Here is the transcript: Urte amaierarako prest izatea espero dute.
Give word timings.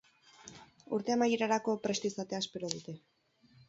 Urte 0.97 1.15
amaierarako 1.17 1.79
prest 1.87 2.11
izatea 2.13 2.43
espero 2.47 2.77
dute. 2.77 3.01